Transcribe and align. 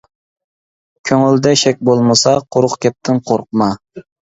كۆڭۈلدە 1.11 1.53
شەك 1.65 1.85
بولمىسا 1.91 2.37
قۇرۇق 2.57 2.77
گەپتىن 2.87 3.25
قورقما. 3.33 3.75